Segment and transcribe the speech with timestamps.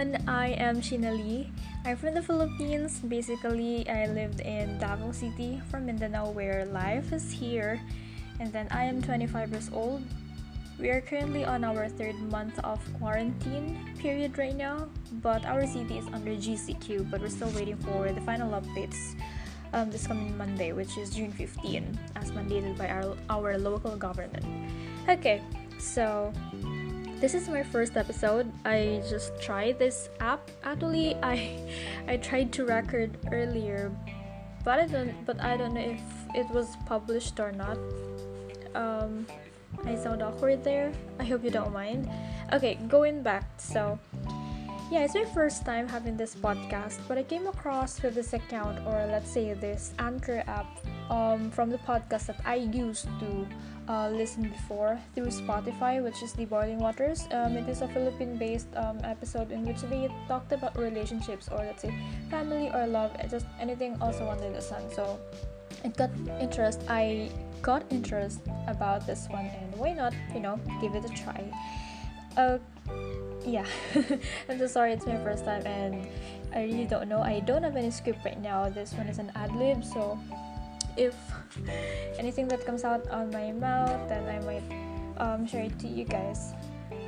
[0.00, 0.28] everyone.
[0.28, 1.52] I am Lee.
[1.84, 3.00] I'm from the Philippines.
[3.00, 7.80] Basically, I lived in Davao City from Mindanao where life is here.
[8.40, 10.02] And then I am 25 years old.
[10.78, 14.88] We are currently on our third month of quarantine period right now,
[15.20, 19.12] but our city is under GCQ, but we're still waiting for the final updates
[19.74, 24.46] um, this coming Monday, which is June 15, as mandated by our, our local government.
[25.10, 25.42] Okay,
[25.78, 26.32] so
[27.20, 28.50] this is my first episode.
[28.64, 30.40] I just tried this app.
[30.64, 31.52] Actually, I
[32.08, 33.92] I tried to record earlier,
[34.64, 36.00] but I don't but I don't know if
[36.34, 37.76] it was published or not.
[38.74, 39.26] Um,
[39.84, 40.92] I sound awkward there.
[41.20, 42.08] I hope you don't mind.
[42.52, 43.44] Okay, going back.
[43.60, 43.98] So,
[44.90, 48.80] yeah, it's my first time having this podcast, but I came across with this account
[48.86, 50.66] or let's say this Anchor app
[51.10, 53.46] um, from the podcast that I used to
[53.88, 57.26] uh, listened before through Spotify, which is the Boiling Waters.
[57.32, 61.82] Um, it is a Philippine-based um, episode in which they talked about relationships or let's
[61.82, 61.92] say
[62.30, 64.82] family or love, just anything also under the sun.
[64.94, 65.18] So
[65.84, 66.82] it got interest.
[66.88, 67.30] I
[67.62, 70.14] got interest about this one, and why not?
[70.32, 71.42] You know, give it a try.
[72.36, 72.58] Uh,
[73.44, 73.66] yeah,
[74.48, 74.92] I'm so sorry.
[74.92, 76.06] It's my first time, and
[76.54, 77.22] I really don't know.
[77.22, 78.68] I don't have any script right now.
[78.68, 80.18] This one is an ad lib, so
[80.96, 81.14] if
[82.18, 84.66] anything that comes out on my mouth, then I might
[85.18, 86.54] um, share it to you guys.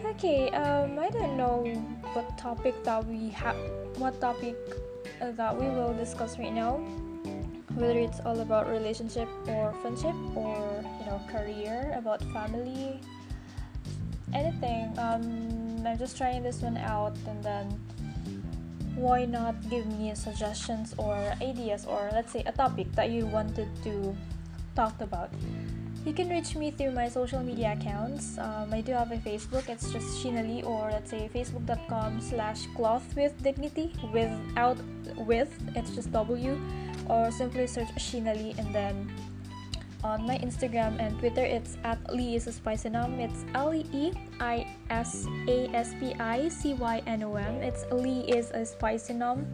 [0.04, 1.64] Okay, um, I don't know
[2.12, 3.56] what topic that we have,
[3.96, 4.56] what topic
[5.20, 6.78] uh, that we will discuss right now.
[7.74, 13.00] Whether it's all about relationship or friendship or you know career, about family,
[14.34, 14.92] anything.
[14.98, 17.80] Um, I'm just trying this one out, and then
[19.02, 23.66] why not give me suggestions or ideas or let's say a topic that you wanted
[23.82, 24.14] to
[24.76, 25.28] talk about?
[26.06, 28.38] You can reach me through my social media accounts.
[28.38, 29.68] Um, i do have a facebook.
[29.68, 34.78] It's just shinali or let's say facebook.com slash cloth with dignity without
[35.26, 36.58] with it's just w
[37.10, 39.10] or simply search shinali and then
[40.04, 43.18] on my Instagram and Twitter, it's at Lee is a Spicynom.
[43.18, 47.62] It's L E I S A S P I C Y N O M.
[47.62, 49.46] It's Lee is a Spicynom.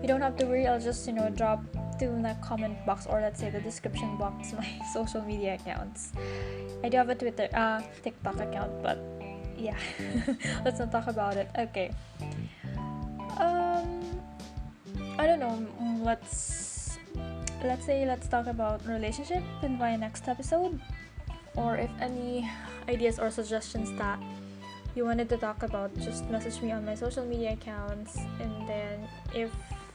[0.00, 1.62] You don't have to worry, I'll just, you know, drop
[1.98, 6.12] to the comment box or let's say the description box my social media accounts.
[6.82, 8.98] I do have a Twitter, uh, TikTok account, but
[9.56, 9.76] yeah,
[10.64, 11.50] let's not talk about it.
[11.58, 11.92] Okay.
[13.38, 14.02] Um,
[15.18, 15.66] I don't know.
[15.80, 16.71] Mm, let's
[17.64, 20.80] let's say let's talk about relationship in my next episode
[21.56, 22.48] or if any
[22.88, 24.18] ideas or suggestions that
[24.94, 29.08] you wanted to talk about just message me on my social media accounts and then
[29.34, 29.50] if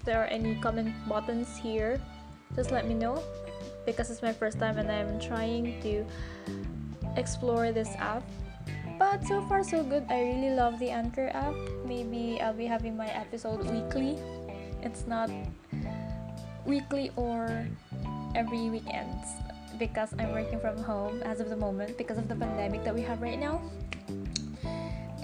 [0.06, 2.00] there are any comment buttons here
[2.56, 3.22] just let me know
[3.86, 6.06] because it's my first time and i'm trying to
[7.18, 8.24] explore this app.
[8.98, 10.06] But so far so good.
[10.10, 11.54] I really love the anchor app.
[11.86, 14.18] Maybe i'll be having my episode weekly.
[14.82, 15.30] It's not
[16.68, 17.66] weekly or
[18.36, 19.40] every weekends
[19.80, 23.02] because I'm working from home as of the moment because of the pandemic that we
[23.02, 23.62] have right now.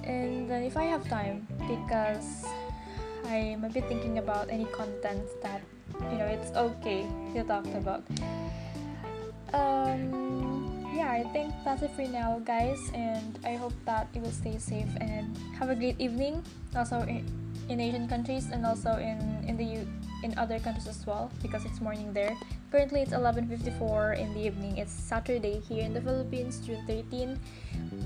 [0.03, 2.45] And if I have time, because
[3.25, 5.61] I'm a bit thinking about any content that
[6.11, 8.03] you know it's okay to talk about.
[9.53, 14.35] Um, yeah, I think that's it for now, guys, and I hope that you will
[14.35, 16.43] stay safe and have a great evening.
[16.75, 17.25] Also in,
[17.69, 19.17] in Asian countries and also in
[19.47, 19.87] in the U
[20.23, 22.35] in other countries as well because it's morning there.
[22.72, 24.79] Currently, it's 11:54 in the evening.
[24.79, 27.38] It's Saturday here in the Philippines, June 13.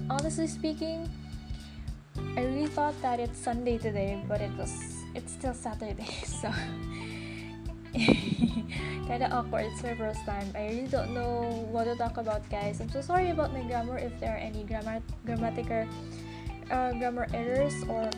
[0.09, 1.07] Honestly speaking,
[2.35, 4.73] I really thought that it's Sunday today, but it was
[5.13, 6.50] it's still Saturday, so
[9.07, 9.69] kind of awkward.
[9.72, 10.49] It's my first time.
[10.57, 12.81] I really don't know what to talk about, guys.
[12.81, 15.88] I'm so sorry about my grammar if there are any grammar grammatical
[16.69, 18.09] uh, grammar errors or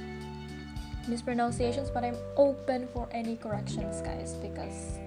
[1.10, 5.00] mispronunciations, but I'm open for any corrections, guys, because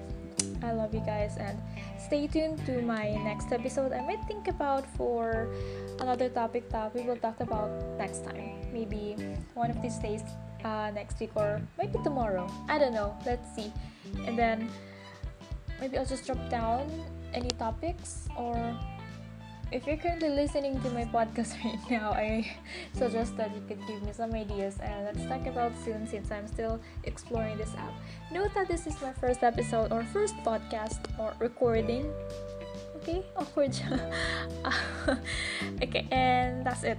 [0.63, 1.59] I love you guys and
[1.99, 3.93] stay tuned to my next episode.
[3.93, 5.49] I might think about for
[6.01, 8.61] another topic that we will talk about next time.
[8.73, 9.17] Maybe
[9.55, 10.23] one of these days
[10.65, 12.51] uh, next week or maybe tomorrow.
[12.69, 13.17] I don't know.
[13.27, 13.73] Let's see.
[14.27, 14.71] And then
[15.81, 16.91] maybe I'll just drop down
[17.35, 18.55] any topics or
[19.73, 22.45] if you're currently listening to my podcast right now, I
[22.93, 26.47] suggest that you could give me some ideas and let's talk about soon since I'm
[26.47, 27.93] still exploring this app.
[28.31, 32.13] Note that this is my first episode or first podcast or recording.
[32.97, 33.73] Okay, awkward.
[35.83, 36.99] okay, and that's it.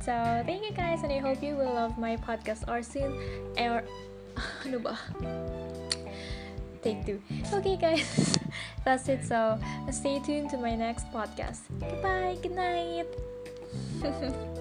[0.00, 0.12] So,
[0.46, 3.12] thank you guys and I hope you will love my podcast or soon
[3.60, 3.84] or
[4.64, 4.96] ano ba?
[6.86, 7.18] take two.
[7.52, 8.38] Okay, guys,
[8.86, 9.24] that's it.
[9.24, 9.58] So
[9.90, 11.60] stay tuned to my next podcast.
[11.80, 13.06] Goodbye, good night.